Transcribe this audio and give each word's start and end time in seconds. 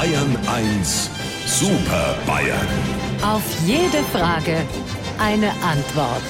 Bayern 0.00 0.34
1 0.46 1.10
Super 1.44 2.16
Bayern. 2.26 2.66
Auf 3.22 3.42
jede 3.66 4.02
Frage 4.04 4.64
eine 5.18 5.50
Antwort. 5.62 6.22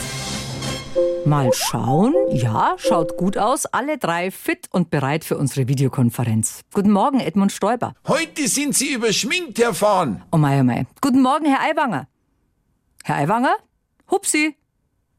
Mal 1.25 1.53
schauen. 1.55 2.13
Ja, 2.33 2.75
schaut 2.79 3.17
gut 3.17 3.39
aus. 3.39 3.67
Alle 3.67 3.97
drei 3.97 4.33
fit 4.33 4.67
und 4.73 4.91
bereit 4.91 5.23
für 5.23 5.39
unsere 5.39 5.69
Videokonferenz. 5.69 6.63
Guten 6.75 6.91
Morgen, 6.91 7.21
Edmund 7.21 7.53
Stoiber. 7.53 7.95
Heute 8.09 8.49
sind 8.49 8.75
Sie 8.75 8.93
überschminkt, 8.93 9.61
Herr 9.61 9.73
Fahn. 9.73 10.25
Oh 10.33 10.37
mei, 10.37 10.59
oh 10.59 10.65
mei. 10.65 10.87
Guten 11.01 11.23
Morgen, 11.23 11.47
Herr 11.47 11.61
Aiwanger. 11.61 12.09
Herr 13.05 13.19
Aiwanger? 13.19 13.55
Hupsi. 14.11 14.57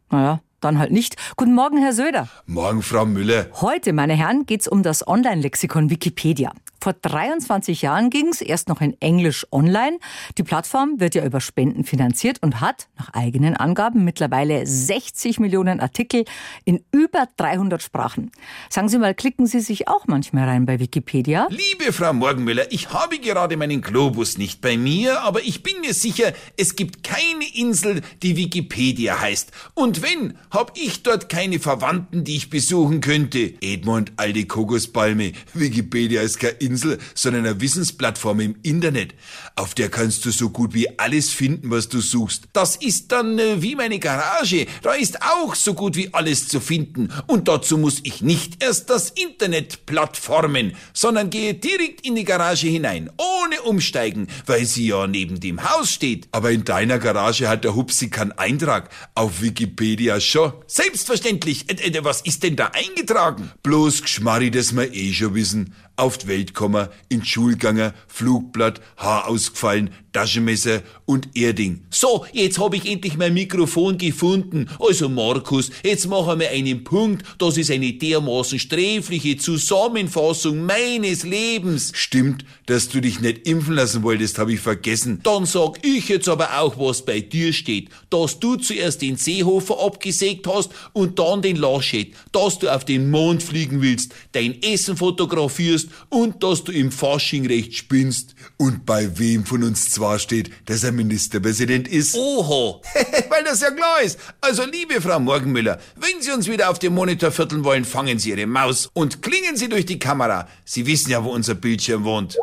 Naja, 0.10 0.42
dann 0.60 0.78
halt 0.78 0.92
nicht. 0.92 1.16
Guten 1.38 1.56
Morgen, 1.56 1.78
Herr 1.78 1.94
Söder. 1.94 2.28
Morgen, 2.48 2.82
Frau 2.82 3.06
Müller. 3.06 3.46
Heute, 3.62 3.94
meine 3.94 4.16
Herren, 4.16 4.46
geht's 4.46 4.68
um 4.68 4.84
das 4.84 5.08
Online-Lexikon 5.08 5.90
Wikipedia. 5.90 6.52
Vor 6.84 6.93
23 6.93 7.84
Jahren 7.84 8.09
ging's 8.09 8.41
erst 8.41 8.67
noch 8.67 8.81
in 8.81 8.99
Englisch 9.02 9.45
online. 9.52 9.99
Die 10.39 10.44
Plattform 10.44 10.99
wird 10.99 11.13
ja 11.13 11.23
über 11.23 11.39
Spenden 11.39 11.84
finanziert 11.84 12.41
und 12.41 12.59
hat, 12.59 12.88
nach 12.98 13.13
eigenen 13.13 13.55
Angaben, 13.55 14.03
mittlerweile 14.03 14.66
60 14.66 15.39
Millionen 15.39 15.80
Artikel 15.80 16.25
in 16.66 16.84
über 16.91 17.27
300 17.38 17.84
Sprachen. 17.84 18.31
Sagen 18.67 18.89
Sie 18.89 18.98
mal, 18.98 19.13
klicken 19.13 19.45
Sie 19.45 19.59
sich 19.59 19.88
auch 19.88 20.08
manchmal 20.08 20.45
rein 20.45 20.66
bei 20.66 20.80
Wikipedia? 20.80 21.48
Liebe 21.52 21.94
Frau 21.94 22.13
Morgenmüller, 22.13 22.72
ich 22.72 22.89
habe 22.89 23.20
gerade 23.20 23.58
meinen 23.58 23.81
Globus 23.81 24.39
nicht 24.39 24.59
bei 24.59 24.75
mir, 24.75 25.22
aber 25.22 25.44
ich 25.44 25.61
bin 25.61 25.81
mir 25.81 25.94
sicher, 25.94 26.34
es 26.58 26.75
gibt 26.75 27.03
keine 27.03 27.45
Insel, 27.53 28.02
die 28.23 28.36
Wikipedia 28.36 29.22
heißt. 29.22 29.52
Und 29.75 30.02
wenn, 30.02 30.34
hab 30.50 30.75
ich 30.75 31.03
dort 31.03 31.30
keine 31.30 31.59
Verwandten, 31.59 32.23
die 32.23 32.38
ich 32.38 32.50
besuchen 32.50 33.02
könnte. 33.02 33.53
Edmund, 33.61 34.13
alte 34.16 34.48
Kokospalme, 34.48 35.34
Wikipedia 35.53 36.23
ist 36.23 36.41
Insel, 36.44 36.70
sondern 36.77 37.45
eine 37.45 37.61
Wissensplattform 37.61 38.39
im 38.39 38.55
Internet. 38.63 39.13
Auf 39.55 39.73
der 39.73 39.89
kannst 39.89 40.25
du 40.25 40.31
so 40.31 40.50
gut 40.50 40.73
wie 40.73 41.00
alles 41.00 41.31
finden, 41.31 41.69
was 41.72 41.89
du 41.89 42.02
suchst. 42.02 42.45
Das 42.53 42.75
ist 42.75 43.11
dann 43.11 43.39
äh, 43.39 43.61
wie 43.61 43.75
meine 43.75 44.00
Garage. 44.00 44.66
Da 44.81 44.94
ist 44.94 45.22
auch 45.22 45.55
so 45.55 45.73
gut 45.73 45.95
wie 45.95 46.13
alles 46.13 46.47
zu 46.47 46.59
finden. 46.59 47.09
Und 47.28 47.47
dazu 47.47 47.78
muss 47.78 48.00
ich 48.03 48.22
nicht 48.22 48.63
erst 48.63 48.89
das 48.89 49.09
Internet 49.11 49.86
plattformen, 49.86 50.73
sondern 50.94 51.30
gehe 51.30 51.53
direkt 51.53 52.05
in 52.05 52.16
die 52.16 52.23
Garage 52.23 52.67
hinein, 52.67 53.09
ohne 53.17 53.61
umsteigen, 53.63 54.28
weil 54.45 54.66
sie 54.66 54.88
ja 54.88 55.08
neben 55.08 55.39
dem 55.39 55.69
Haus 55.69 55.91
steht. 55.91 56.28
Aber 56.31 56.52
in 56.52 56.63
deiner 56.63 57.00
Garage 57.00 57.47
hat 57.47 57.63
der 57.63 57.75
Hupsi 57.75 58.09
keinen 58.09 58.31
Eintrag. 58.33 58.89
Auf 59.16 59.41
Wikipedia 59.41 60.19
schon. 60.19 60.53
Selbstverständlich. 60.67 61.69
Äh, 61.69 61.97
äh, 61.97 62.03
was 62.03 62.22
ist 62.22 62.44
denn 62.44 62.56
da 62.56 62.72
eingetragen? 62.73 63.52
Bloß 63.63 64.03
Geschmarri, 64.03 64.52
das 64.52 64.75
wir 64.75 64.94
eh 64.94 65.13
schon 65.13 65.35
wissen. 65.35 65.73
Auf 66.02 66.17
die 66.17 66.30
Welt 66.30 66.55
kommen, 66.55 66.88
in 67.09 67.23
gegangen, 67.52 67.94
Flugblatt, 68.07 68.81
Haar 68.97 69.27
ausgefallen, 69.27 69.91
Taschenmesser 70.14 70.81
und 71.06 71.30
Erding. 71.36 71.81
So, 71.90 72.26
jetzt 72.34 72.59
hab 72.59 72.73
ich 72.73 72.90
endlich 72.90 73.17
mein 73.17 73.34
Mikrofon 73.34 73.98
gefunden. 73.98 74.68
Also 74.80 75.09
Markus, 75.09 75.72
jetzt 75.84 76.08
machen 76.08 76.40
wir 76.40 76.50
einen 76.50 76.84
Punkt. 76.84 77.23
Das 77.38 77.58
ist 77.58 77.72
eine 77.72 77.94
dermaßen 77.94 78.59
sträfliche 78.59 79.38
Zusammenfassung 79.38 80.66
meines 80.66 81.23
Lebens. 81.23 81.92
Stimmt, 81.94 82.45
dass 82.66 82.90
du 82.90 83.02
dich 83.02 83.22
nicht 83.22 83.48
impfen 83.48 83.76
lassen 83.76 84.03
wolltest, 84.03 84.38
habe 84.38 84.53
ich 84.53 84.59
vergessen. 84.59 85.20
Dann 85.23 85.45
sag 85.45 85.86
ich 85.86 86.09
jetzt 86.09 86.30
aber 86.30 86.59
auch, 86.59 86.78
was 86.78 87.06
bei 87.06 87.22
dir 87.22 87.53
steht. 87.53 87.90
Dass 88.09 88.40
du 88.40 88.56
zuerst 88.56 89.02
den 89.02 89.16
Seehofer 89.18 89.80
abgesägt 89.80 90.48
hast 90.48 90.72
und 90.94 91.20
dann 91.20 91.42
den 91.42 91.56
Laschet. 91.56 92.14
Dass 92.31 92.59
du 92.59 92.73
auf 92.73 92.86
den 92.86 93.09
Mond 93.09 93.44
fliegen 93.44 93.81
willst, 93.81 94.14
dein 94.34 94.62
Essen 94.62 94.98
fotografierst 94.98 95.90
und 96.09 96.44
dass 96.44 96.64
du 96.64 96.72
im 96.72 96.92
Fasching 96.92 97.46
recht 97.46 97.75
spinnst. 97.75 98.36
Und 98.58 98.86
bei 98.86 99.18
wem 99.18 99.46
von 99.46 99.64
uns 99.64 99.92
zwar 100.02 100.17
steht, 100.17 100.49
dass 100.66 100.83
er 100.83 100.91
Ministerpräsident 100.91 101.88
ist. 101.88 102.16
Oho, 102.16 102.81
weil 103.30 103.44
das 103.44 103.61
ja 103.61 103.69
klar 103.69 104.02
ist. 104.02 104.17
Also 104.41 104.66
liebe 104.66 105.00
Frau 105.00 105.19
Morgenmüller, 105.19 105.78
wenn 105.95 106.23
Sie 106.23 106.31
uns 106.31 106.47
wieder 106.47 106.72
auf 106.72 106.79
dem 106.79 106.95
Monitor 106.95 107.29
vierteln 107.29 107.63
wollen, 107.63 107.85
fangen 107.85 108.17
Sie 108.17 108.31
Ihre 108.31 108.47
Maus 108.47 108.90
und 108.94 109.22
klingen 109.22 109.57
Sie 109.57 109.69
durch 109.69 109.85
die 109.85 110.00
Kamera. 110.00 110.47
Sie 110.66 110.88
wissen 110.88 111.11
ja, 111.11 111.23
wo 111.23 111.29
unser 111.29 111.53
Bildschirm 111.53 112.03
wohnt. 112.03 112.35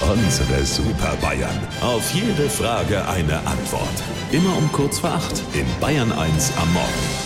Unsere 0.00 0.66
Super 0.66 1.16
Bayern. 1.20 1.60
Auf 1.80 2.12
jede 2.12 2.50
Frage 2.50 3.06
eine 3.06 3.38
Antwort. 3.46 4.02
Immer 4.32 4.56
um 4.56 4.70
kurz 4.72 4.98
vor 4.98 5.10
acht 5.10 5.42
in 5.52 5.66
Bayern 5.80 6.10
1 6.10 6.52
am 6.56 6.72
Morgen. 6.72 7.25